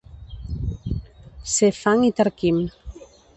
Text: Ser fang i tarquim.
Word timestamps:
Ser 1.57 1.69
fang 1.83 2.07
i 2.09 2.11
tarquim. 2.23 2.59